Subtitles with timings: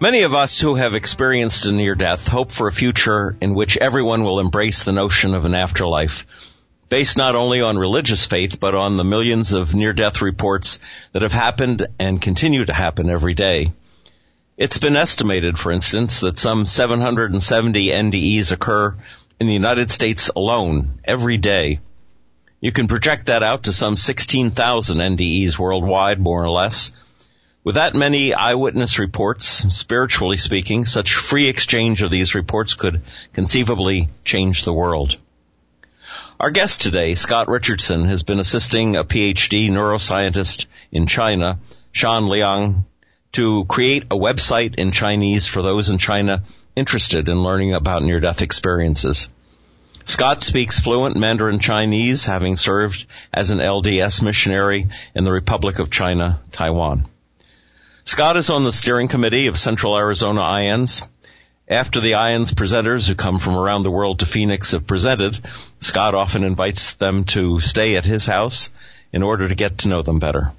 [0.00, 3.76] Many of us who have experienced a near death hope for a future in which
[3.76, 6.24] everyone will embrace the notion of an afterlife,
[6.88, 10.78] based not only on religious faith, but on the millions of near death reports
[11.10, 13.72] that have happened and continue to happen every day.
[14.56, 18.94] It's been estimated, for instance, that some 770 NDEs occur
[19.40, 21.80] in the United States alone every day.
[22.60, 26.92] You can project that out to some 16,000 NDEs worldwide, more or less,
[27.64, 34.08] with that many eyewitness reports, spiritually speaking, such free exchange of these reports could conceivably
[34.24, 35.16] change the world.
[36.40, 41.58] Our guest today, Scott Richardson, has been assisting a PhD neuroscientist in China,
[41.90, 42.84] Shan Liang,
[43.32, 46.44] to create a website in Chinese for those in China
[46.76, 49.28] interested in learning about near-death experiences.
[50.04, 53.04] Scott speaks fluent Mandarin Chinese, having served
[53.34, 57.06] as an LDS missionary in the Republic of China, Taiwan.
[58.08, 61.06] Scott is on the steering committee of Central Arizona IANDS.
[61.68, 65.38] After the IANDS presenters who come from around the world to Phoenix have presented,
[65.80, 68.72] Scott often invites them to stay at his house
[69.12, 70.52] in order to get to know them better.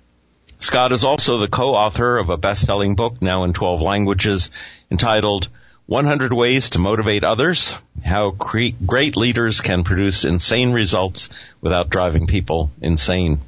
[0.59, 4.51] Scott is also the co-author of a best-selling book now in 12 languages
[4.91, 5.47] entitled
[5.87, 12.69] 100 Ways to Motivate Others, How Great Leaders Can Produce Insane Results Without Driving People
[12.79, 13.41] Insane.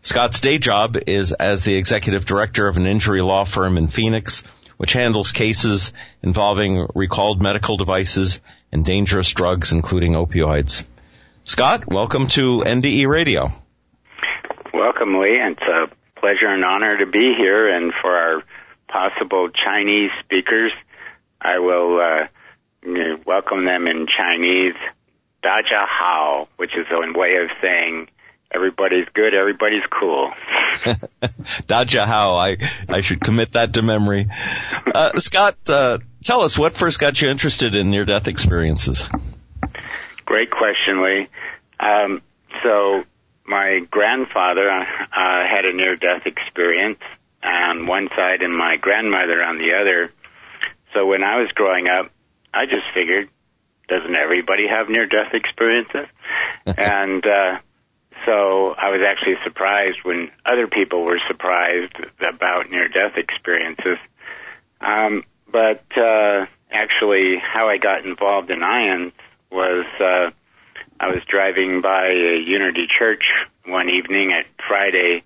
[0.00, 4.44] Scott's day job is as the executive director of an injury law firm in Phoenix,
[4.76, 10.84] which handles cases involving recalled medical devices and dangerous drugs, including opioids.
[11.42, 13.52] Scott, welcome to NDE Radio.
[14.72, 15.40] Welcome, Lee.
[15.42, 15.88] It's a
[16.20, 17.68] pleasure and honor to be here.
[17.68, 18.42] And for our
[18.86, 20.70] possible Chinese speakers,
[21.40, 24.76] I will uh, welcome them in Chinese,
[25.42, 28.08] Dajia Hao, which is a way of saying
[28.50, 30.32] everybody's good, everybody's cool.
[31.66, 32.56] Dajia how I,
[32.88, 34.28] I should commit that to memory.
[34.94, 39.08] Uh, Scott, uh, tell us what first got you interested in near death experiences?
[40.24, 41.28] Great question, Lee.
[41.80, 42.22] Um,
[42.62, 43.04] so
[43.46, 47.00] my grandfather uh, had a near death experience
[47.42, 50.12] on one side and my grandmother on the other.
[50.94, 52.10] So when I was growing up,
[52.52, 53.28] I just figured,
[53.88, 56.06] doesn't everybody have near death experiences?
[56.66, 57.58] and, uh,
[58.28, 63.96] so I was actually surprised when other people were surprised about near death experiences.
[64.82, 69.12] Um, but uh, actually, how I got involved in IANDS
[69.50, 70.30] was uh,
[71.00, 73.24] I was driving by a Unity Church
[73.64, 75.22] one evening at Friday,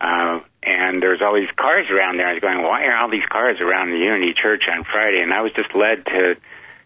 [0.00, 2.28] uh, and there was all these cars around there.
[2.28, 5.20] I was going, why are all these cars around the Unity Church on Friday?
[5.20, 6.36] And I was just led to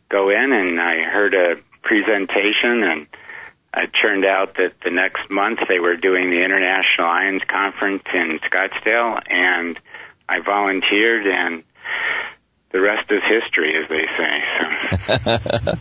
[0.09, 3.06] go in, and I heard a presentation and
[3.75, 8.41] it turned out that the next month they were doing the International IANDS Conference in
[8.41, 9.78] Scottsdale, and
[10.28, 11.62] I volunteered, and
[12.72, 15.25] the rest is history, as they say.
[15.25, 15.76] So.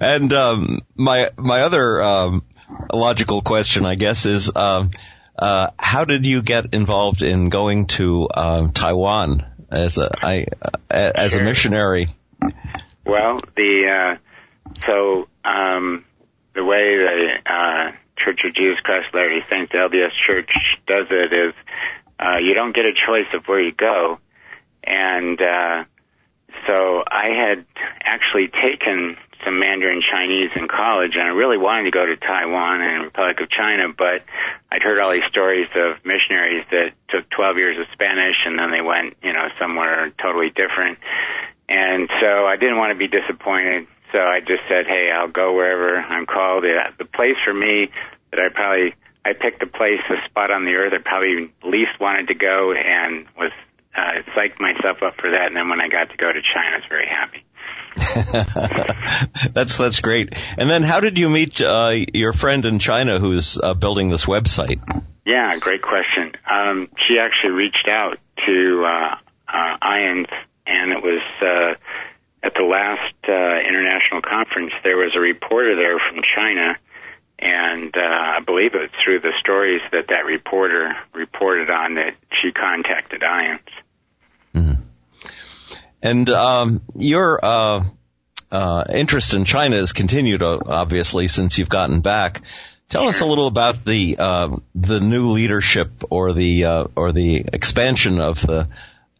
[0.00, 2.44] and um, my my other um,
[2.92, 4.90] logical question, I guess, is um,
[5.36, 10.68] uh, how did you get involved in going to um, Taiwan as a I, uh,
[10.90, 11.42] as sure.
[11.42, 12.08] a missionary?
[13.04, 16.04] Well, the uh, so um,
[16.58, 20.50] the way the uh, Church of Jesus Christ of Latter-day Saints, the LDS Church,
[20.88, 21.54] does it is
[22.18, 24.18] uh, you don't get a choice of where you go,
[24.82, 25.84] and uh,
[26.66, 27.64] so I had
[28.02, 32.82] actually taken some Mandarin Chinese in college, and I really wanted to go to Taiwan
[32.82, 34.26] and Republic of China, but
[34.72, 38.72] I'd heard all these stories of missionaries that took 12 years of Spanish and then
[38.72, 40.98] they went, you know, somewhere totally different.
[41.68, 43.86] And so I didn't want to be disappointed.
[44.12, 46.64] So I just said, hey, I'll go wherever I'm called.
[46.98, 47.90] The place for me
[48.30, 48.94] that I probably
[49.24, 52.72] I picked a place, a spot on the earth I probably least wanted to go,
[52.72, 53.52] and was
[53.94, 55.46] uh, psyched myself up for that.
[55.48, 57.44] And then when I got to go to China, I was very happy.
[59.52, 60.34] that's that's great.
[60.56, 64.24] And then, how did you meet uh, your friend in China who's uh, building this
[64.24, 64.80] website?
[65.26, 66.32] Yeah, great question.
[66.50, 69.16] Um, she actually reached out to uh,
[69.48, 69.76] uh,
[70.68, 71.74] and it was uh,
[72.42, 76.76] at the last uh, international conference, there was a reporter there from China,
[77.38, 82.14] and uh, I believe it was through the stories that that reporter reported on that
[82.40, 83.60] she contacted IANDS.
[84.54, 84.82] Mm-hmm.
[86.02, 87.84] And um, your uh,
[88.50, 92.42] uh, interest in China has continued, obviously, since you've gotten back.
[92.88, 97.44] Tell us a little about the uh, the new leadership or the uh, or the
[97.52, 98.68] expansion of the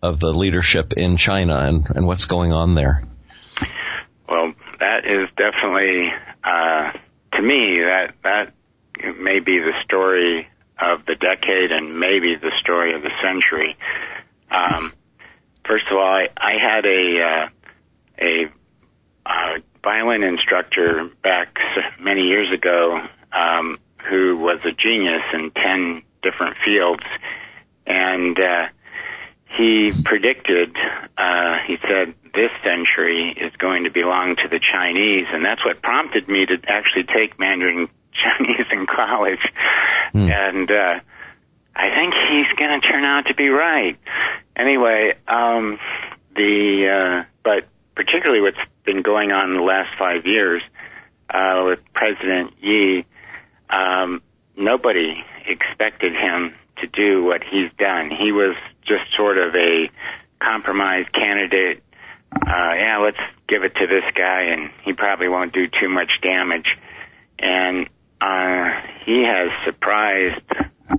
[0.02, 3.04] of the leadership in China and, and what's going on there.
[4.28, 6.10] Well, that is definitely
[6.44, 6.92] uh,
[7.32, 8.52] to me that that
[9.20, 10.48] may be the story
[10.80, 13.76] of the decade and maybe the story of the century.
[14.50, 14.92] Um,
[15.66, 17.48] first of all, I, I had a uh,
[18.20, 18.52] a
[19.26, 21.56] uh, violin instructor back
[22.00, 23.00] many years ago
[23.32, 23.78] um,
[24.08, 27.04] who was a genius in 10 different fields.
[27.86, 28.66] And uh,
[29.56, 30.76] he predicted,
[31.16, 35.26] uh, he said, this century is going to belong to the Chinese.
[35.32, 39.40] And that's what prompted me to actually take Mandarin Chinese in college.
[40.14, 40.30] Mm.
[40.30, 41.00] And uh,
[41.74, 43.96] I think he's going to turn out to be right.
[44.56, 45.78] Anyway, um,
[46.34, 50.62] the uh, but particularly what's been going on in the last five years
[51.30, 53.04] uh, with President Xi
[53.70, 54.22] um,
[54.56, 58.10] nobody expected him to do what he's done.
[58.10, 59.90] He was just sort of a
[60.42, 61.82] compromise candidate.
[62.32, 66.10] Uh, yeah, let's give it to this guy, and he probably won't do too much
[66.22, 66.66] damage.
[67.38, 67.88] And
[68.20, 70.44] uh, he has surprised,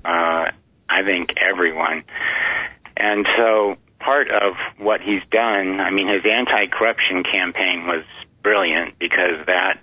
[0.06, 0.52] uh,
[0.90, 2.04] I think, everyone.
[2.98, 8.04] And so part of what he's done, I mean, his anti-corruption campaign was
[8.42, 9.80] brilliant because that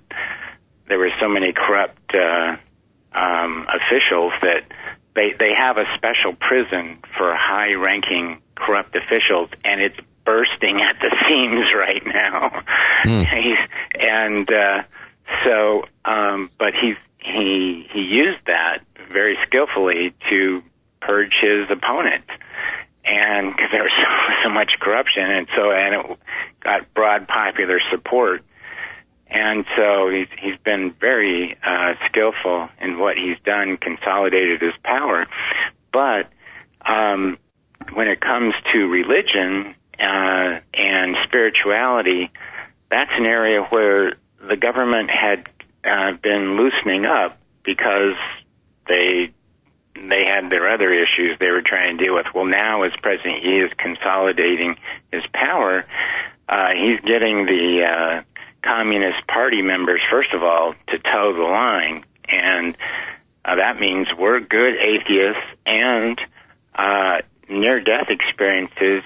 [0.88, 2.56] there were so many corrupt uh,
[3.12, 4.64] um, officials that
[5.16, 11.00] they they have a special prison for high ranking corrupt officials and it's bursting at
[11.00, 12.62] the seams right now.
[13.04, 13.26] Mm.
[14.00, 14.82] and uh,
[15.44, 18.78] so um, but he's he he used that
[19.12, 20.62] very skillfully to
[21.00, 22.24] purge his opponent.
[23.04, 26.18] And because there was so, so much corruption and so and it
[26.60, 28.42] got broad popular support
[29.28, 35.26] and so he's he's been very uh, skillful in what he's done, consolidated his power.
[35.93, 36.31] But
[36.84, 37.38] um,
[37.93, 42.31] when it comes to religion uh, and spirituality,
[42.90, 44.17] that's an area where
[44.49, 45.49] the government had
[45.84, 48.14] uh, been loosening up because
[48.87, 49.32] they
[49.94, 52.26] they had their other issues they were trying to deal with.
[52.34, 54.76] Well, now as President he is consolidating
[55.11, 55.84] his power,
[56.49, 58.23] uh, he's getting the uh,
[58.66, 62.04] Communist Party members, first of all, to toe the line.
[62.28, 62.76] And
[63.44, 66.20] uh, that means we're good atheists and
[66.74, 67.18] uh,
[67.48, 69.02] near death experiences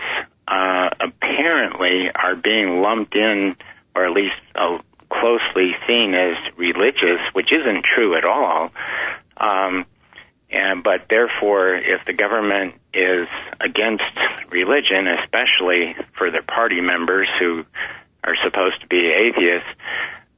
[0.49, 3.55] uh, apparently are being lumped in,
[3.95, 4.79] or at least uh,
[5.11, 8.71] closely seen as religious, which isn't true at all.
[9.37, 9.85] Um,
[10.51, 13.29] and but therefore, if the government is
[13.61, 14.03] against
[14.51, 17.65] religion, especially for their party members who
[18.25, 19.69] are supposed to be atheists,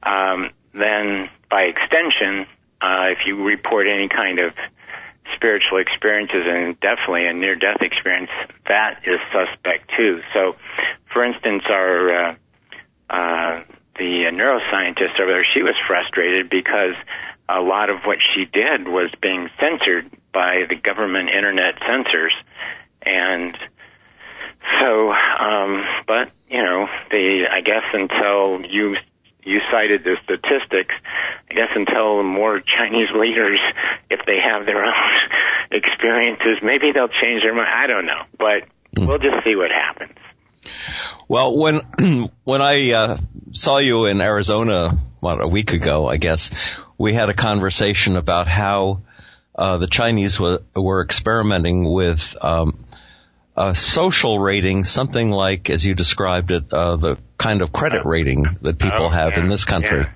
[0.03, 2.45] um, then by extension,
[2.81, 4.53] uh, if you report any kind of
[5.35, 8.29] spiritual experiences and definitely a near death experience,
[8.67, 10.21] that is suspect too.
[10.33, 10.55] So,
[11.11, 12.35] for instance, our uh,
[13.09, 13.63] uh,
[13.95, 16.95] the neuroscientist over there, she was frustrated because
[17.47, 22.33] a lot of what she did was being censored by the government internet censors,
[23.03, 23.55] and
[24.79, 28.95] so, um, but you know, the I guess until you
[29.43, 30.95] you cited the statistics,
[31.49, 33.59] I guess until more Chinese leaders,
[34.09, 34.93] if they have their own
[35.71, 37.69] experiences, maybe they'll change their mind.
[37.69, 39.07] I don't know, but mm.
[39.07, 40.17] we'll just see what happens.
[41.27, 41.81] Well, when
[42.43, 43.17] when I uh,
[43.53, 46.51] saw you in Arizona, what a week ago, I guess
[46.97, 49.01] we had a conversation about how
[49.55, 52.82] uh, the Chinese were, were experimenting with um,
[53.55, 58.57] a social rating, something like, as you described it, uh, the kind of credit rating
[58.61, 59.99] that people oh, have yeah, in this country.
[59.99, 60.07] Yeah,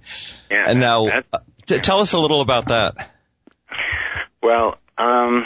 [0.50, 3.12] yeah, and now, uh, t- tell us a little about that.
[4.41, 5.46] Well, um,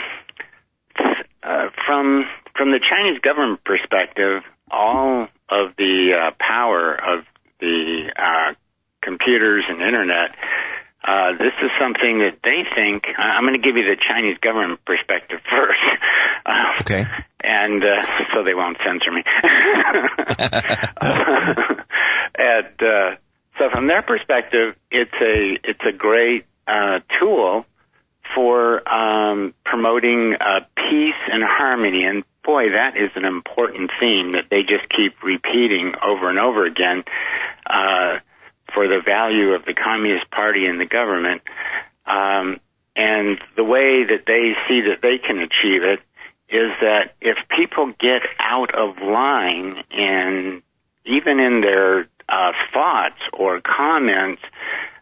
[1.42, 2.24] uh, from
[2.56, 7.24] from the Chinese government perspective, all of the uh, power of
[7.60, 8.54] the uh,
[9.02, 10.34] computers and internet
[11.04, 13.04] uh, this is something that they think.
[13.18, 15.80] I'm going to give you the Chinese government perspective first.
[16.46, 17.04] Uh, okay.
[17.42, 19.24] And uh, so they won't censor me.
[22.38, 23.16] and uh,
[23.58, 27.66] so from their perspective, it's a it's a great uh, tool
[28.34, 32.04] for um, promoting uh, peace and harmony.
[32.04, 36.64] And boy, that is an important theme that they just keep repeating over and over
[36.64, 37.04] again.
[37.66, 38.18] Uh,
[38.74, 41.42] for the value of the Communist Party and the government.
[42.06, 42.60] Um,
[42.94, 46.00] and the way that they see that they can achieve it
[46.48, 50.62] is that if people get out of line and
[51.06, 54.42] even in their uh, thoughts or comments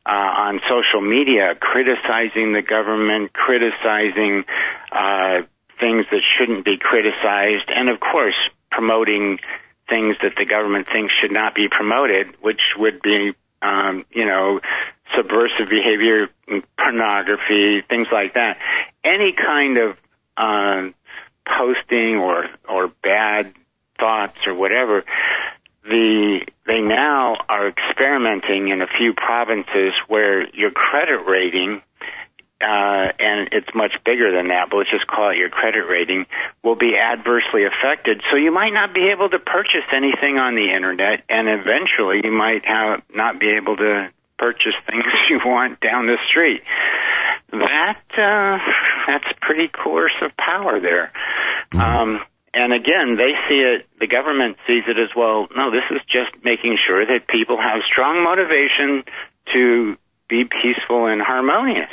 [0.07, 4.45] uh, on social media criticizing the government, criticizing
[4.93, 5.43] uh,
[5.79, 8.37] things that shouldn't be criticized, and of course
[8.71, 9.39] promoting
[9.89, 14.61] things that the government thinks should not be promoted, which would be, um, you know,
[15.17, 16.29] subversive behavior,
[16.79, 18.59] pornography, things like that.
[19.05, 19.97] Any kind of
[20.37, 20.91] uh,
[21.47, 23.53] posting or or bad
[23.99, 25.05] thoughts or whatever
[25.85, 31.83] the they now are experimenting in a few provinces where your credit rating
[32.61, 36.27] uh, and it's much bigger than that, but let's just call it your credit rating,
[36.63, 38.23] will be adversely affected.
[38.31, 42.33] So you might not be able to purchase anything on the internet, and eventually you
[42.33, 46.63] might have not be able to purchase things you want down the street.
[47.51, 48.59] That uh,
[49.07, 51.13] that's pretty coercive power there.
[51.73, 51.81] Mm-hmm.
[51.81, 52.21] Um,
[52.53, 55.49] and again, they see it, the government sees it as well.
[55.55, 59.05] No, this is just making sure that people have strong motivation
[59.55, 59.97] to
[60.29, 61.91] be peaceful and harmonious.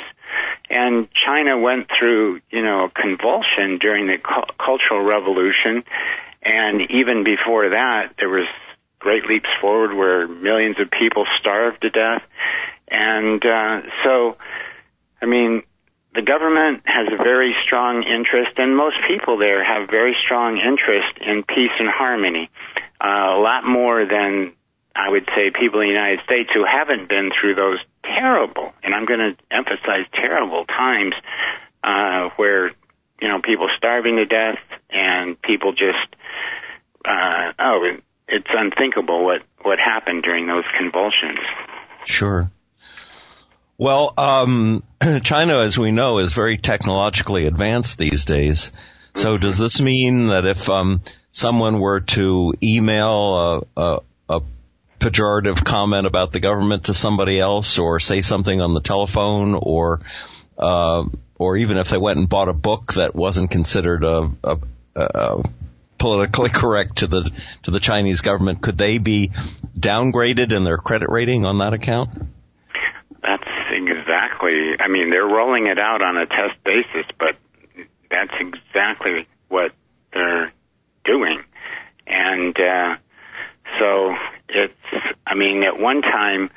[0.70, 5.84] And China went through, you know, a convulsion during the cu- Cultural Revolution.
[6.42, 8.46] And even before that, there was
[8.98, 12.22] great leaps forward where millions of people starved to death.
[12.88, 14.36] And, uh, so,
[15.22, 15.62] I mean,
[16.14, 21.18] the government has a very strong interest, and most people there have very strong interest
[21.20, 22.50] in peace and harmony.
[23.00, 24.52] Uh, a lot more than
[24.96, 27.78] I would say people in the United States who haven't been through those
[28.18, 31.14] terrible, and I'm going to emphasize terrible times
[31.84, 32.68] uh, where
[33.20, 34.58] you know people starving to death
[34.90, 36.16] and people just
[37.04, 37.96] uh, oh,
[38.28, 41.38] it's unthinkable what what happened during those convulsions.
[42.04, 42.50] Sure.
[43.76, 44.82] Well, um,
[45.22, 48.72] China, as we know, is very technologically advanced these days.
[49.14, 51.00] So does this mean that if um,
[51.32, 54.40] someone were to email a, a, a
[54.98, 60.00] pejorative comment about the government to somebody else, or say something on the telephone, or
[60.58, 61.04] uh,
[61.38, 64.58] or even if they went and bought a book that wasn't considered a, a,
[64.96, 65.42] a
[65.98, 67.30] politically correct to the
[67.64, 69.30] to the Chinese government, could they be
[69.78, 72.10] downgraded in their credit rating on that account?
[73.22, 74.76] That's exactly.
[74.78, 77.36] I mean, they're rolling it out on a test basis, but
[78.10, 79.72] that's exactly what
[80.12, 80.52] they're
[81.04, 81.42] doing.
[82.06, 82.96] And uh,
[83.78, 84.14] so
[84.48, 84.74] it's.
[85.38, 86.50] I mean, at one time,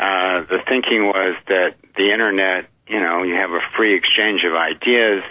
[0.00, 4.52] uh, the thinking was that the internet, you know, you have a free exchange of
[4.52, 5.22] ideas,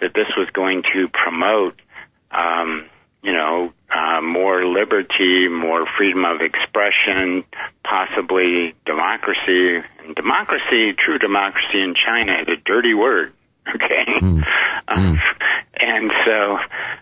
[0.00, 1.80] that this was going to promote.
[2.32, 2.86] Um,
[3.22, 7.44] you know, uh, more liberty, more freedom of expression,
[7.84, 9.86] possibly democracy.
[10.02, 13.32] And democracy, true democracy in China is a dirty word.
[13.72, 14.06] Okay.
[14.20, 14.42] Mm.
[14.88, 15.14] Uh,
[15.80, 16.58] and so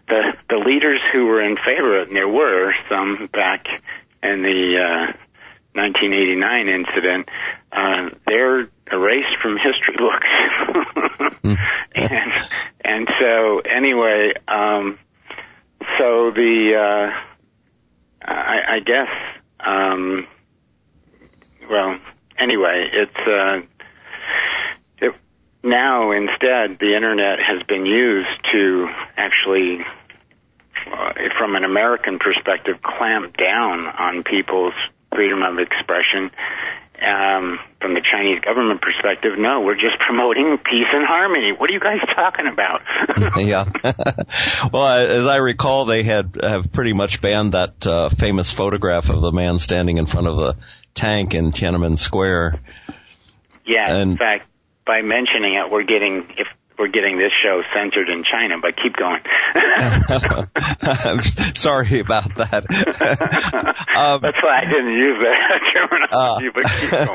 [0.08, 3.64] the the leaders who were in favor of it, and there were some back
[4.22, 5.12] in the uh,
[5.78, 7.28] 1989 incident,
[7.72, 10.26] uh, they're erased from history books.
[11.44, 11.56] mm.
[11.94, 12.32] And
[12.84, 14.98] and so anyway, um,
[15.98, 17.28] so the uh,
[18.22, 19.08] I, I guess
[19.60, 20.26] um,
[21.70, 21.98] well
[22.38, 23.60] anyway it's uh,
[24.98, 25.14] it,
[25.62, 29.84] now instead the internet has been used to actually
[30.92, 34.74] uh, from an American perspective clamp down on people's
[35.18, 36.30] freedom of expression
[37.02, 41.52] um, from the Chinese government perspective, no, we're just promoting peace and harmony.
[41.58, 42.82] What are you guys talking about?
[43.36, 43.64] yeah.
[44.72, 49.20] well, as I recall, they had have pretty much banned that uh, famous photograph of
[49.20, 50.56] the man standing in front of the
[50.94, 52.60] tank in Tiananmen Square.
[53.66, 53.92] Yeah.
[53.92, 54.48] And, in fact,
[54.86, 56.46] by mentioning it, we're getting if
[56.78, 59.20] we're getting this show censored in China, but keep going.
[60.82, 61.20] I'm
[61.54, 62.64] sorry about that.
[63.96, 67.06] um, That's why I didn't use that terminology, uh, but keep going.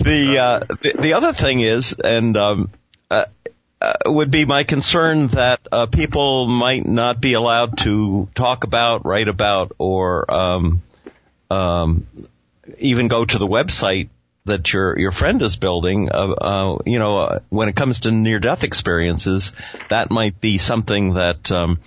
[0.00, 2.70] the, uh, the, the other thing is, and um,
[3.10, 3.26] uh,
[3.80, 9.04] uh, would be my concern that uh, people might not be allowed to talk about,
[9.04, 10.82] write about, or um,
[11.50, 12.06] um,
[12.78, 14.08] even go to the website
[14.46, 18.10] that your your friend is building, uh, uh, you know, uh, when it comes to
[18.10, 19.52] near death experiences,
[19.90, 21.80] that might be something that um,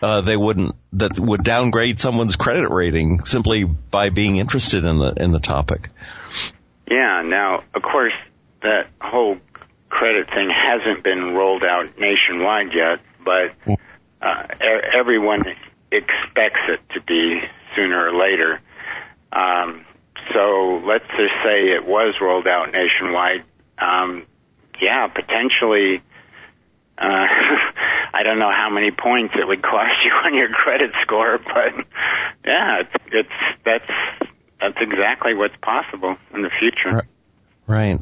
[0.00, 5.12] uh, they wouldn't that would downgrade someone's credit rating simply by being interested in the
[5.22, 5.90] in the topic.
[6.90, 7.22] Yeah.
[7.24, 8.14] Now, of course,
[8.62, 9.38] that whole
[9.88, 13.78] credit thing hasn't been rolled out nationwide yet, but
[14.22, 14.46] uh,
[14.98, 15.42] everyone
[15.90, 17.42] expects it to be
[17.74, 18.60] sooner or later.
[19.32, 19.84] Um,
[20.32, 23.44] so let's just say it was rolled out nationwide.
[23.78, 24.26] Um,
[24.80, 26.02] yeah, potentially.
[26.96, 27.04] Uh,
[28.14, 31.74] I don't know how many points it would cost you on your credit score, but
[32.44, 33.28] yeah, it's, it's
[33.64, 34.28] that's
[34.60, 37.06] that's exactly what's possible in the future.
[37.66, 38.00] Right.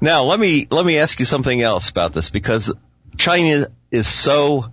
[0.00, 2.72] Now let me let me ask you something else about this because
[3.16, 4.66] China is so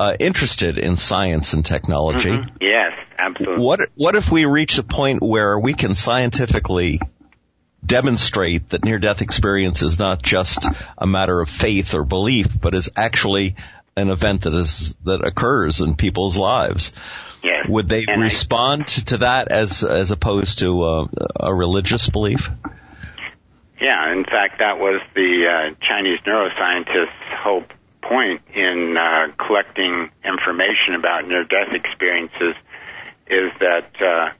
[0.00, 2.30] uh, interested in science and technology.
[2.30, 2.56] Mm-hmm.
[2.60, 3.64] Yes, absolutely.
[3.64, 7.00] What what if we reach a point where we can scientifically
[7.84, 12.74] demonstrate that near death experience is not just a matter of faith or belief, but
[12.74, 13.56] is actually
[13.96, 16.92] an event that is that occurs in people's lives?
[17.42, 17.66] Yes.
[17.68, 21.06] Would they And I- respond to that as as opposed to uh,
[21.40, 22.48] a religious belief?
[23.80, 27.12] Yeah, in fact, that was the uh, Chinese neuroscientist's
[27.42, 27.62] whole
[28.08, 32.54] point in uh, collecting information about near-death experiences
[33.26, 34.30] is that uh,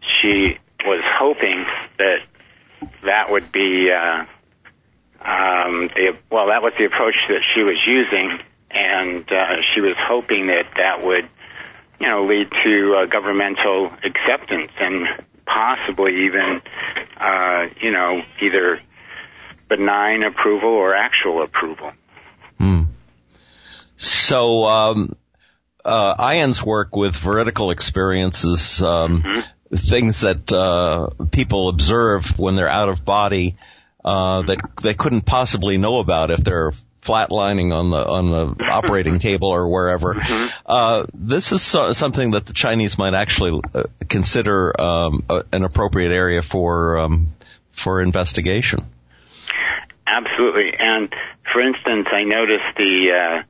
[0.00, 1.66] she was hoping
[1.98, 2.18] that
[3.04, 4.24] that would be, uh,
[5.20, 8.38] um, the, well, that was the approach that she was using,
[8.70, 11.28] and uh, she was hoping that that would,
[12.00, 15.06] you know, lead to uh, governmental acceptance and
[15.44, 16.60] possibly even,
[17.18, 18.80] uh, you know, either
[19.68, 21.92] benign approval or actual approval.
[23.98, 25.16] So, um,
[25.84, 32.88] uh, IANDS' work with veridical experiences, um, things that uh, people observe when they're out
[32.88, 33.56] of body
[34.04, 39.18] uh, that they couldn't possibly know about if they're flatlining on the on the operating
[39.18, 40.14] table or wherever.
[40.64, 45.64] Uh, this is so, something that the Chinese might actually uh, consider um, a, an
[45.64, 47.34] appropriate area for um,
[47.72, 48.86] for investigation.
[50.06, 50.72] Absolutely.
[50.78, 51.12] And
[51.52, 53.42] for instance, I noticed the uh,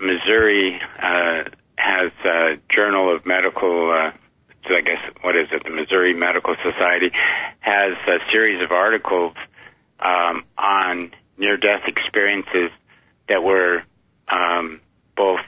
[0.00, 1.44] Missouri uh,
[1.76, 3.90] has a Journal of Medical.
[3.90, 4.12] Uh,
[4.68, 5.64] so I guess what is it?
[5.64, 7.10] The Missouri Medical Society
[7.60, 9.34] has a series of articles
[10.00, 12.70] um, on near-death experiences
[13.28, 13.82] that were
[14.28, 14.80] um,
[15.16, 15.40] both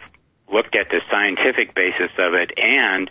[0.52, 3.10] looked at the scientific basis of it and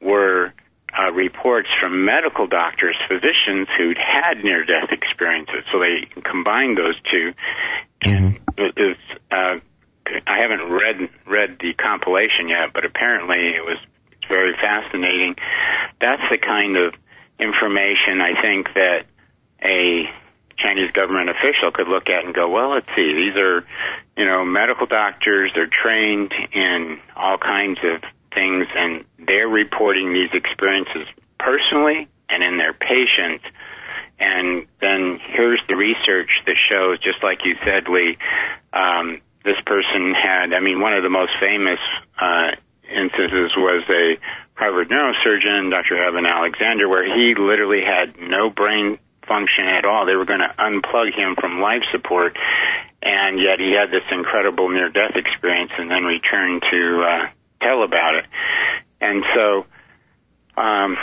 [0.00, 0.52] were
[0.98, 5.64] uh, reports from medical doctors, physicians who'd had near-death experiences.
[5.72, 7.32] So they combined those two.
[8.02, 8.96] And it was,
[9.30, 9.60] uh,
[10.26, 13.78] I haven't read read the compilation yet, but apparently it was
[14.28, 15.36] very fascinating.
[16.00, 16.94] That's the kind of
[17.38, 19.06] information I think that
[19.62, 20.10] a
[20.58, 23.66] Chinese government official could look at and go, well, let's see, these are,
[24.16, 25.50] you know, medical doctors.
[25.54, 28.02] They're trained in all kinds of
[28.34, 33.44] things, and they're reporting these experiences personally and in their patients.
[34.18, 38.18] And then here's the research that shows, just like you said, Lee,
[38.72, 41.78] um, this person had, I mean, one of the most famous
[42.20, 42.52] uh,
[42.90, 44.18] instances was a
[44.54, 45.96] Harvard neurosurgeon, Dr.
[45.96, 50.04] Eben Alexander, where he literally had no brain function at all.
[50.04, 52.36] They were going to unplug him from life support,
[53.00, 57.28] and yet he had this incredible near-death experience and then returned to uh,
[57.62, 58.26] tell about it.
[59.00, 59.66] And so,
[60.60, 60.98] um,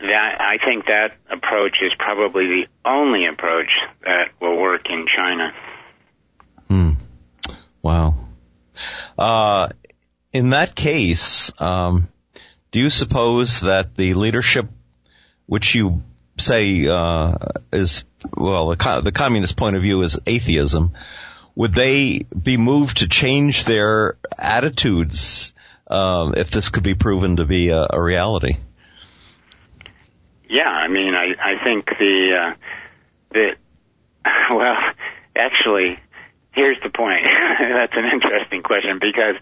[0.00, 3.70] that I think that approach is probably the only approach
[4.02, 5.52] that will work in China.
[7.82, 8.16] Wow.
[9.18, 9.68] Uh,
[10.32, 12.08] in that case, um,
[12.70, 14.68] do you suppose that the leadership,
[15.46, 16.02] which you
[16.36, 17.34] say uh,
[17.72, 18.04] is
[18.36, 20.92] well, the, the communist point of view is atheism,
[21.54, 25.52] would they be moved to change their attitudes
[25.86, 28.56] um, if this could be proven to be a, a reality?
[30.48, 32.54] Yeah, I mean, I I think the uh,
[33.32, 33.50] the
[34.50, 34.76] well,
[35.36, 35.98] actually,
[36.52, 37.24] here's the point.
[37.60, 39.36] That's an interesting question because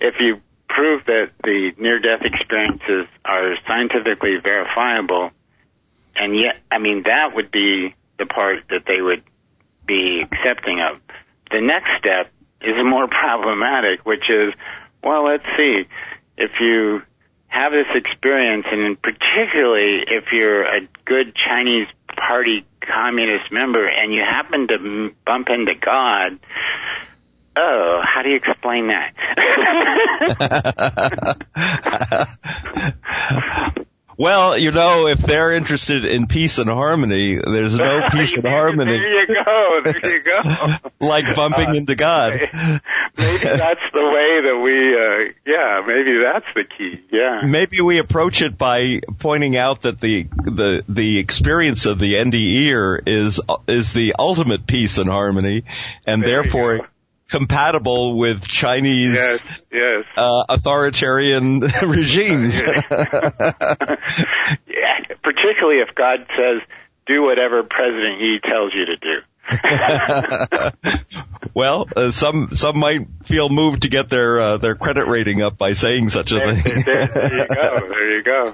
[0.00, 5.30] if you prove that the near-death experiences are scientifically verifiable,
[6.16, 9.22] and yet, I mean, that would be the part that they would
[9.86, 11.00] be accepting of.
[11.50, 14.52] The next step is more problematic, which is,
[15.02, 15.84] well, let's see,
[16.36, 17.02] if you
[17.48, 21.88] have this experience, and particularly if you're a good Chinese
[22.26, 26.38] Party communist member and you happen to bump into God,
[27.56, 29.14] oh, how do you explain that?
[34.18, 38.98] Well, you know, if they're interested in peace and harmony, there's no peace and harmony
[38.98, 39.80] There you go.
[39.84, 40.40] There you go.
[41.06, 42.32] like bumping uh, into God.
[43.18, 44.94] Maybe that's the way that we.
[44.94, 47.02] Uh, yeah, maybe that's the key.
[47.10, 47.40] Yeah.
[47.44, 53.02] Maybe we approach it by pointing out that the the the experience of the NDE
[53.06, 55.64] is is the ultimate peace and harmony,
[56.06, 56.88] and There therefore
[57.28, 59.42] compatible with Chinese Yes.
[59.70, 60.04] Yes.
[60.16, 62.60] uh, authoritarian regimes.
[62.60, 62.74] yeah.
[65.22, 66.62] Particularly if God says,
[67.06, 69.20] "Do whatever President Xi tells you to do."
[71.54, 75.56] well, uh, some some might feel moved to get their uh, their credit rating up
[75.56, 76.82] by saying such a there, thing.
[76.84, 77.46] there, there you
[78.24, 78.52] go.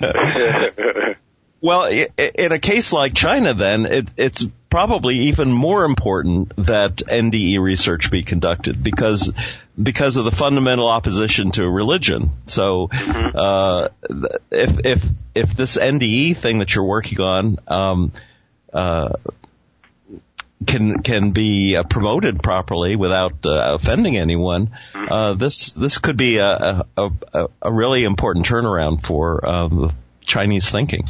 [0.00, 1.14] There you go.
[1.60, 7.60] well, in a case like China, then it, it's probably even more important that NDE
[7.60, 9.32] research be conducted because
[9.82, 12.32] because of the fundamental opposition to religion.
[12.48, 13.36] So, mm-hmm.
[13.36, 13.88] uh,
[14.50, 15.04] if if
[15.34, 18.12] if this NDE thing that you're working on um,
[18.72, 19.14] uh,
[20.64, 26.38] can can be uh, promoted properly without uh, offending anyone, uh, this this could be
[26.38, 31.04] a a, a, a really important turnaround for um, Chinese thinking.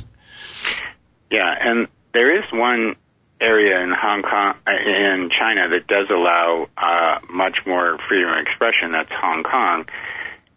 [1.30, 2.96] Yeah, and there is one
[3.40, 8.92] area in Hong Kong, in China, that does allow uh, much more freedom of expression.
[8.92, 9.86] That's Hong Kong,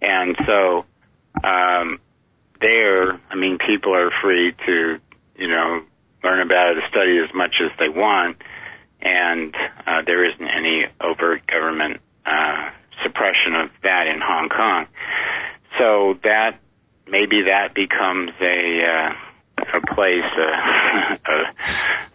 [0.02, 0.86] and so
[1.44, 2.00] um,
[2.62, 5.00] there, I mean, people are free to,
[5.38, 5.84] you know,
[6.24, 8.38] learn about it, study as much as they want,
[9.02, 9.54] and
[9.86, 12.70] uh, there isn't any overt government uh,
[13.04, 14.88] suppression of that in Hong Kong.
[15.78, 16.60] So that
[17.08, 19.14] maybe that becomes a uh,
[19.60, 21.54] a place, uh, a,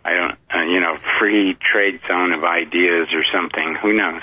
[0.05, 3.77] I don't, uh, you know, free trade zone of ideas or something.
[3.83, 4.23] Who knows?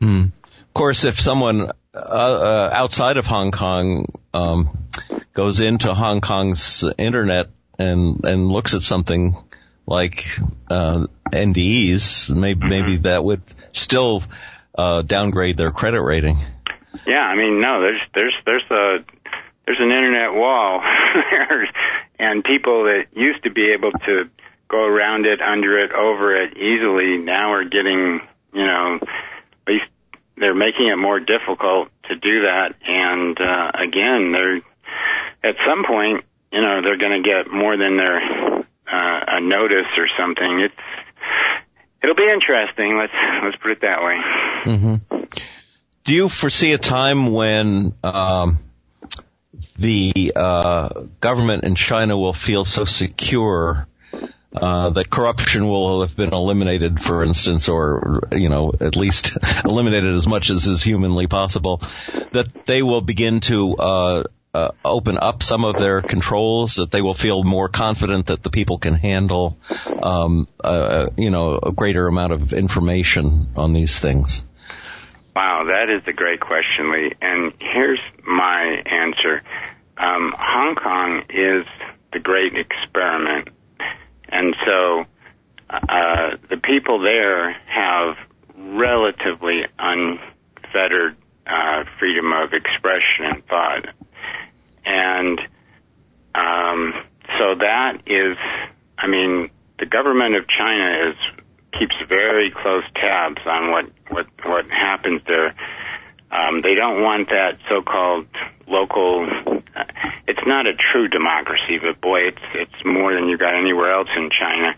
[0.00, 0.32] Mm.
[0.62, 4.88] Of course, if someone uh, uh, outside of Hong Kong um,
[5.34, 9.36] goes into Hong Kong's internet and and looks at something
[9.86, 10.26] like
[10.70, 12.68] uh, NDEs, maybe mm-hmm.
[12.68, 13.42] maybe that would
[13.72, 14.22] still
[14.76, 16.38] uh, downgrade their credit rating.
[17.06, 19.04] Yeah, I mean, no, there's there's there's a
[19.66, 20.82] there's an internet wall,
[22.18, 24.28] and people that used to be able to
[24.68, 28.20] go around it, under it, over it easily now are getting,
[28.54, 29.84] you know, at least
[30.36, 32.74] they're making it more difficult to do that.
[32.86, 34.56] And uh, again, they're
[35.44, 39.90] at some point, you know, they're going to get more than their uh, a notice
[39.96, 40.60] or something.
[40.60, 40.74] It's
[42.02, 42.96] it'll be interesting.
[42.96, 43.12] Let's
[43.44, 44.18] let's put it that way.
[44.64, 45.24] Mm-hmm.
[46.04, 48.58] Do you foresee a time when um,
[49.76, 53.86] the uh, government in China will feel so secure
[54.54, 60.14] uh, that corruption will have been eliminated, for instance, or you know at least eliminated
[60.14, 61.80] as much as is humanly possible,
[62.32, 64.22] that they will begin to uh,
[64.54, 68.50] uh, open up some of their controls, that they will feel more confident that the
[68.50, 69.56] people can handle,
[70.02, 70.46] um,
[71.16, 74.44] you know, a greater amount of information on these things.
[75.34, 77.12] Wow, that is a great question, Lee.
[77.22, 79.42] And here's my answer.
[79.96, 81.66] Um, Hong Kong is
[82.12, 83.48] the great experiment
[84.32, 85.04] and so
[85.68, 88.16] uh, the people there have
[88.56, 93.86] relatively unfettered uh, freedom of expression and thought.
[94.84, 95.40] And
[96.34, 96.94] um,
[97.38, 98.36] so that is,
[98.98, 101.16] I mean, the government of China is
[101.78, 105.54] keeps very close tabs on what what what happens there.
[106.30, 108.26] Um, they don't want that so-called
[108.66, 109.28] local
[110.26, 114.08] it's not a true democracy, but boy, it's it's more than you got anywhere else
[114.16, 114.74] in China.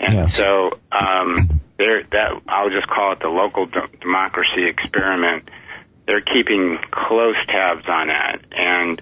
[0.00, 0.36] And yes.
[0.36, 1.36] so um,
[1.78, 5.48] there, that I'll just call it the local de- democracy experiment.
[6.06, 9.00] They're keeping close tabs on that, and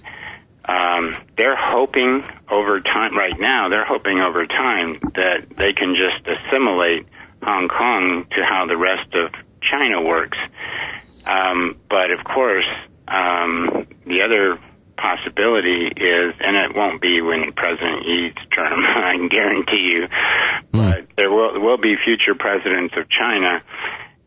[0.73, 3.17] um, they're hoping over time.
[3.17, 7.07] Right now, they're hoping over time that they can just assimilate
[7.43, 10.39] Hong Kong to how the rest of China works.
[11.27, 12.69] Um, but of course,
[13.09, 14.59] um, the other
[14.97, 20.71] possibility is, and it won't be when President Xi's term, I can guarantee you, mm.
[20.73, 23.63] but there will will be future presidents of China,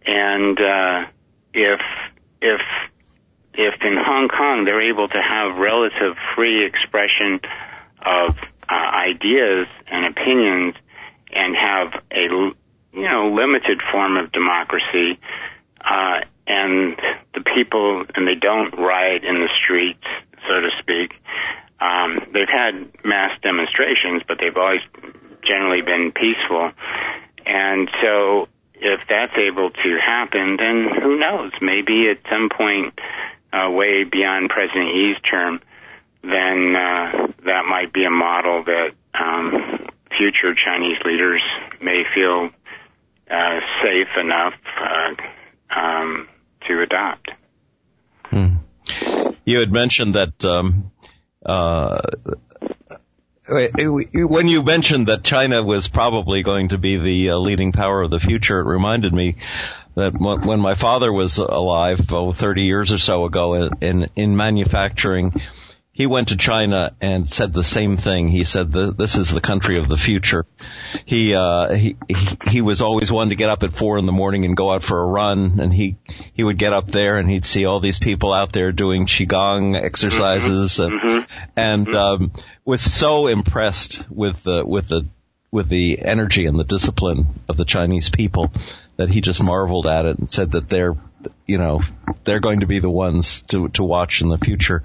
[0.06, 1.10] and uh,
[1.54, 1.82] if
[2.42, 2.62] if
[3.58, 7.39] if in Hong Kong they're able to have relative free expression
[8.06, 8.36] of
[8.70, 10.76] uh, ideas and opinions,
[11.32, 12.26] and have a
[12.94, 15.20] you know limited form of democracy.
[15.84, 16.96] Uh, and
[17.34, 20.06] the people, and they don't riot in the streets
[20.48, 21.13] so to speak.
[21.80, 24.82] Um, they've had mass demonstrations, but they've always
[25.46, 26.72] generally been peaceful.
[27.46, 31.52] And so if that's able to happen, then who knows?
[31.62, 32.98] Maybe at some point,
[33.56, 35.62] uh, way beyond President Xi's term,
[36.22, 39.52] then uh, that might be a model that um,
[40.18, 41.41] future Chinese leaders
[41.82, 42.50] may feel
[43.30, 46.28] uh, safe enough uh, um,
[46.68, 47.32] to adopt.
[48.26, 48.56] Hmm.
[49.46, 50.91] You had mentioned that um,
[51.46, 52.02] uh,
[53.48, 58.10] when you mentioned that China was probably going to be the uh, leading power of
[58.10, 59.36] the future, it reminded me
[59.96, 65.34] that when my father was alive, oh, 30 years or so ago, in in manufacturing,
[65.96, 68.28] he went to China and said the same thing.
[68.28, 70.46] He said this is the country of the future.
[71.06, 71.96] He, uh, he,
[72.50, 74.84] he was always one to get up at four in the morning and go out
[74.84, 75.96] for a run and he,
[76.34, 79.82] he would get up there and he'd see all these people out there doing Qigong
[79.82, 80.94] exercises mm-hmm.
[80.94, 81.50] and, mm-hmm.
[81.56, 82.24] and, mm-hmm.
[82.24, 82.32] um,
[82.66, 85.08] was so impressed with the, with the,
[85.50, 88.52] with the energy and the discipline of the Chinese people
[88.98, 90.96] that he just marveled at it and said that they're,
[91.46, 91.82] you know,
[92.24, 94.84] they're going to be the ones to, to watch in the future.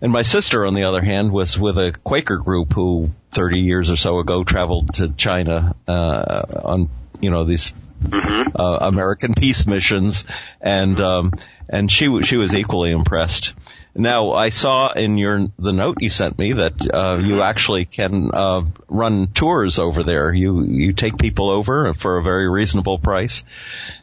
[0.00, 3.90] And my sister, on the other hand, was with a Quaker group who 30 years
[3.90, 6.90] or so ago traveled to China, uh, on,
[7.20, 8.60] you know, these mm-hmm.
[8.60, 10.24] uh, American peace missions,
[10.60, 11.32] and um,
[11.68, 13.54] and she she was equally impressed.
[13.94, 18.30] Now I saw in your the note you sent me that uh, you actually can
[18.32, 20.32] uh, run tours over there.
[20.32, 23.44] You you take people over for a very reasonable price,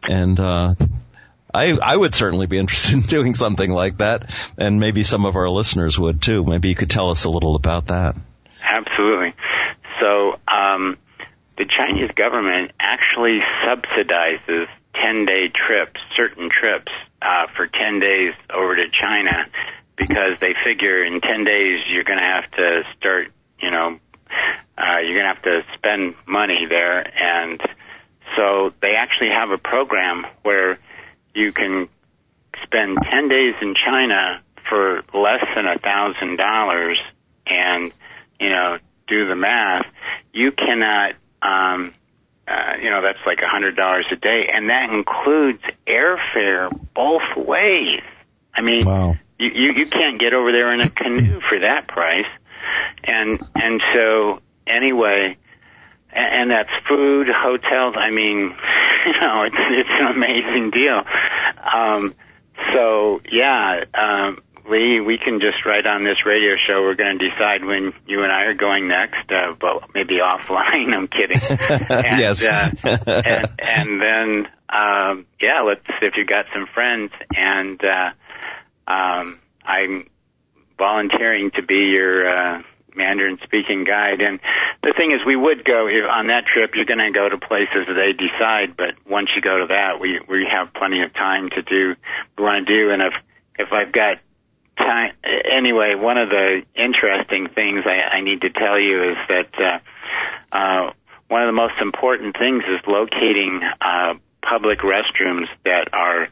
[0.04, 0.76] and uh,
[1.52, 5.36] I, I would certainly be interested in doing something like that, and maybe some of
[5.36, 6.44] our listeners would too.
[6.44, 8.16] Maybe you could tell us a little about that.
[8.62, 9.34] Absolutely.
[10.00, 10.98] So, um,
[11.58, 18.76] the Chinese government actually subsidizes 10 day trips, certain trips, uh, for 10 days over
[18.76, 19.50] to China
[20.00, 23.28] because they figure in 10 days you're going to have to start,
[23.62, 24.00] you know,
[24.78, 27.00] uh, you're going to have to spend money there.
[27.00, 27.62] And
[28.36, 30.80] so they actually have a program where
[31.36, 31.90] you can
[32.64, 37.00] spend 10 days in China for less than a thousand dollars
[37.46, 37.92] and,
[38.40, 39.86] you know, do the math,
[40.32, 41.92] you cannot, um,
[42.48, 47.46] uh, you know, that's like a hundred dollars a day, and that includes airfare both
[47.48, 48.02] ways.
[48.54, 49.16] I mean, wow.
[49.40, 52.30] You, you you can't get over there in a canoe for that price,
[53.04, 55.38] and and so anyway,
[56.12, 57.96] and, and that's food, hotels.
[57.98, 58.38] I mean,
[59.06, 61.02] you know, it's it's an amazing deal.
[61.74, 62.14] Um,
[62.74, 66.82] so yeah, um, Lee, we can just write on this radio show.
[66.82, 70.94] We're going to decide when you and I are going next, uh, but maybe offline.
[70.96, 71.40] I'm kidding.
[71.90, 72.46] And, yes.
[72.46, 78.12] uh, and, and then, um, yeah, let's see if you got some friends, and uh,
[78.90, 80.10] um, I'm
[80.78, 82.30] volunteering to be your.
[82.30, 82.64] Uh,
[82.96, 84.20] Mandarin speaking guide.
[84.20, 84.40] And
[84.84, 86.76] the thing is, we would go on that trip.
[86.76, 90.20] You're going to go to places they decide, but once you go to that, we
[90.28, 91.96] we have plenty of time to do
[92.38, 92.92] we want to do.
[92.92, 93.14] And if
[93.58, 94.20] if I've got
[94.78, 99.50] time, anyway, one of the interesting things I, I need to tell you is that
[99.60, 100.94] uh, uh,
[101.28, 106.30] one of the most important things is locating uh, public restrooms that are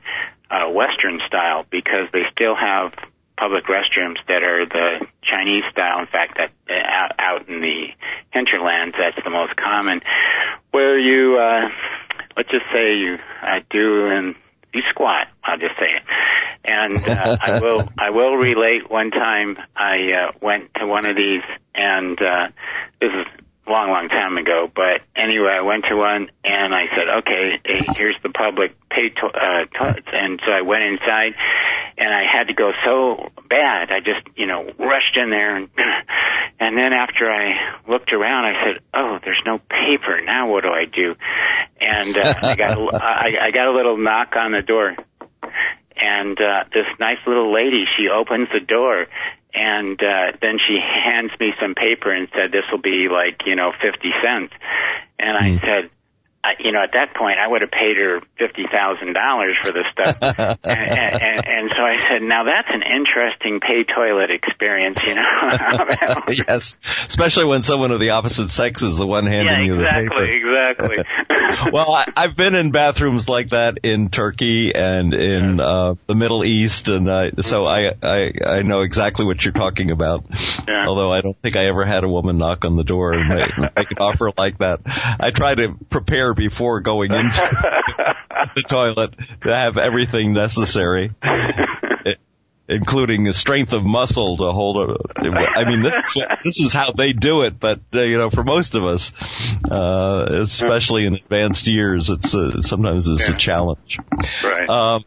[0.50, 2.94] uh, Western style because they still have
[3.38, 6.00] public restrooms that are the Chinese style.
[6.00, 7.88] In fact, that uh, out in the
[8.32, 10.02] hinterlands, that's the most common.
[10.72, 11.70] Where you, uh,
[12.36, 14.36] let's just say you uh, do and
[14.74, 15.28] you squat.
[15.44, 16.04] I'll just say it.
[16.66, 18.90] And uh, I will I will relate.
[18.90, 21.44] One time I uh, went to one of these,
[21.76, 22.48] and uh,
[23.00, 24.70] this is long, long time ago.
[24.74, 27.60] But anyway, I went to one and I said, okay,
[27.96, 30.08] here's the public pay to- uh, toilets.
[30.12, 31.36] And so I went inside
[31.98, 33.92] and I had to go so bad.
[33.92, 35.70] I just, you know, rushed in there and,
[36.60, 40.22] and then after I looked around, I said, oh, there's no paper.
[40.24, 41.16] Now what do I do?
[41.80, 44.96] And, uh, I got, a, I, I got a little knock on the door
[46.00, 49.08] and uh, this nice little lady she opens the door
[49.54, 53.56] and uh, then she hands me some paper and said this will be like you
[53.56, 54.54] know fifty cents
[55.20, 55.62] and i mm.
[55.62, 55.90] said
[56.48, 59.72] I, you know, at that point, I would have paid her fifty thousand dollars for
[59.72, 64.98] this stuff, and, and, and so I said, "Now that's an interesting pay toilet experience,"
[65.06, 65.24] you know.
[66.48, 69.84] yes, especially when someone of the opposite sex is the one handing yeah, you the
[69.84, 70.24] paper.
[70.24, 71.26] Exactly, exactly.
[71.72, 76.44] well, I, I've been in bathrooms like that in Turkey and in uh, the Middle
[76.44, 80.26] East, and uh, so I, I I know exactly what you're talking about.
[80.68, 80.86] Yeah.
[80.88, 83.58] Although I don't think I ever had a woman knock on the door and make,
[83.76, 84.82] make an offer like that.
[84.86, 87.42] I try to prepare before going into
[88.56, 91.12] the toilet to have everything necessary.
[92.68, 97.14] Including the strength of muscle to hold a, I mean, this, this is how they
[97.14, 99.12] do it, but, uh, you know, for most of us,
[99.70, 103.36] uh, especially in advanced years, it's, uh, sometimes it's yeah.
[103.36, 104.00] a challenge.
[104.44, 104.70] Right.
[104.70, 105.04] Um,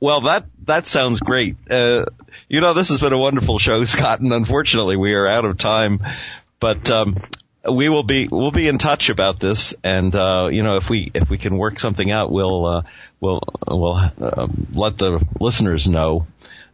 [0.00, 1.56] well, that, that sounds great.
[1.70, 2.06] Uh,
[2.48, 5.58] you know, this has been a wonderful show, Scott, and unfortunately we are out of
[5.58, 6.00] time,
[6.58, 7.16] but, um,
[7.70, 11.12] we will be we'll be in touch about this, and uh, you know if we
[11.14, 12.82] if we can work something out, we'll uh,
[13.20, 16.26] we'll we'll uh, let the listeners know.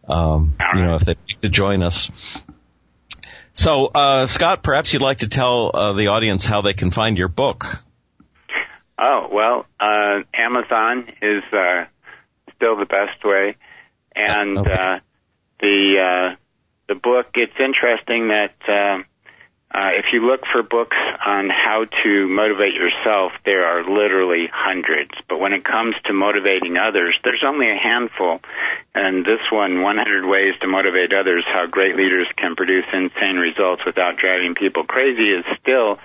[0.09, 2.11] Um, you know if they need to join us.
[3.53, 7.17] So uh, Scott, perhaps you'd like to tell uh, the audience how they can find
[7.17, 7.65] your book.
[8.97, 11.85] Oh well, uh, Amazon is uh,
[12.55, 13.55] still the best way,
[14.15, 14.71] and okay.
[14.71, 14.99] uh,
[15.59, 16.35] the uh,
[16.87, 19.05] the book, it's interesting that
[19.71, 25.11] uh, if you look for books on how to motivate yourself, there are literally hundreds.
[25.27, 28.39] But when it comes to motivating others, there's only a handful.
[28.95, 33.83] And this one, 100 Ways to Motivate Others, How Great Leaders Can Produce Insane Results
[33.85, 35.99] Without Driving People Crazy, is still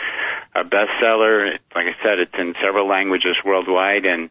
[0.55, 1.57] a bestseller.
[1.74, 4.05] Like I said, it's in several languages worldwide.
[4.05, 4.29] And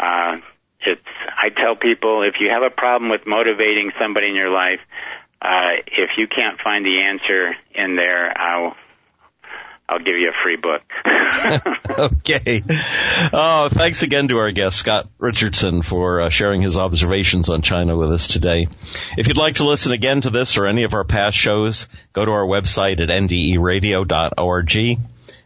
[0.00, 0.40] uh,
[0.80, 1.04] it's,
[1.36, 4.80] I tell people, if you have a problem with motivating somebody in your life,
[5.44, 8.74] uh, if you can't find the answer in there, I'll
[9.86, 10.80] I'll give you a free book.
[11.98, 12.62] okay.
[13.32, 17.94] Oh, thanks again to our guest, Scott Richardson, for uh, sharing his observations on China
[17.94, 18.68] with us today.
[19.18, 22.24] If you'd like to listen again to this or any of our past shows, go
[22.24, 24.76] to our website at nderadio.org.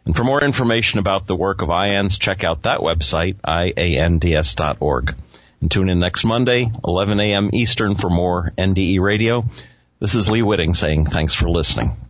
[0.05, 5.15] And for more information about the work of IANDS, check out that website, iands.org.
[5.61, 7.49] And tune in next Monday, 11 a.m.
[7.51, 9.45] Eastern for more NDE Radio.
[10.01, 12.08] This is Lee Witting saying thanks for listening.